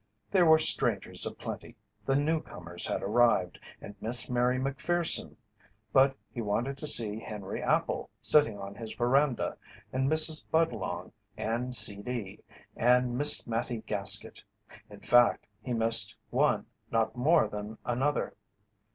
There 0.31 0.47
were 0.47 0.57
strangers 0.57 1.27
aplenty, 1.27 1.75
the 2.07 2.15
"newcomers" 2.15 2.87
had 2.87 3.03
arrived, 3.03 3.59
and 3.79 3.93
Miss 4.01 4.31
Mary 4.31 4.57
Macpherson, 4.57 5.37
but 5.93 6.17
he 6.31 6.41
wanted 6.41 6.75
to 6.77 6.87
see 6.87 7.19
Henry 7.19 7.61
Appel 7.61 8.09
sitting 8.19 8.57
on 8.57 8.73
his 8.73 8.95
veranda, 8.95 9.59
and 9.93 10.09
Mrs. 10.09 10.43
Budlong 10.51 11.11
and 11.37 11.75
"C. 11.75 11.97
D.," 12.01 12.39
and 12.75 13.15
Miss 13.15 13.45
Mattie 13.45 13.83
Gaskett 13.85 14.41
in 14.89 15.01
fact, 15.01 15.45
he 15.61 15.71
missed 15.71 16.17
one 16.31 16.65
not 16.89 17.15
more 17.15 17.47
than 17.47 17.77
another. 17.85 18.33